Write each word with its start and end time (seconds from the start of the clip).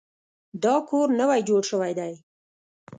دا 0.63 0.75
کور 0.89 1.07
نوی 1.19 1.39
جوړ 1.49 1.61
شوی 1.69 1.91
دی. 1.99 2.13